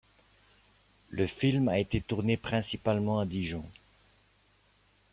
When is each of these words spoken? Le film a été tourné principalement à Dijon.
Le 1.09 1.27
film 1.27 1.67
a 1.67 1.77
été 1.77 2.01
tourné 2.01 2.35
principalement 2.35 3.19
à 3.19 3.25
Dijon. 3.27 3.63